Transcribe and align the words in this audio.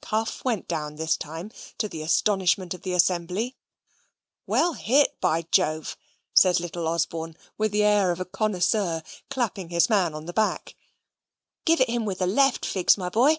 Cuff 0.00 0.44
went 0.44 0.68
down 0.68 0.94
this 0.94 1.16
time, 1.16 1.50
to 1.78 1.88
the 1.88 2.00
astonishment 2.00 2.74
of 2.74 2.82
the 2.82 2.92
assembly. 2.92 3.56
"Well 4.46 4.74
hit, 4.74 5.20
by 5.20 5.48
Jove," 5.50 5.96
says 6.32 6.60
little 6.60 6.86
Osborne, 6.86 7.36
with 7.58 7.72
the 7.72 7.82
air 7.82 8.12
of 8.12 8.20
a 8.20 8.24
connoisseur, 8.24 9.02
clapping 9.30 9.70
his 9.70 9.88
man 9.90 10.14
on 10.14 10.26
the 10.26 10.32
back. 10.32 10.76
"Give 11.64 11.80
it 11.80 11.90
him 11.90 12.04
with 12.04 12.20
the 12.20 12.28
left, 12.28 12.64
Figs 12.64 12.96
my 12.96 13.08
boy." 13.08 13.38